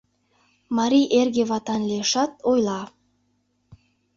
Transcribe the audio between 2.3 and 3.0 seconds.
ойла: